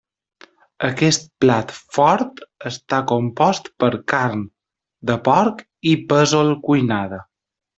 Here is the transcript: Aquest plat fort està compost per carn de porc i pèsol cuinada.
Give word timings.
Aquest 0.85 1.27
plat 1.43 1.73
fort 1.97 2.41
està 2.71 3.01
compost 3.13 3.69
per 3.85 3.91
carn 4.15 4.43
de 5.11 5.19
porc 5.29 5.63
i 5.95 5.97
pèsol 6.15 6.55
cuinada. 6.69 7.25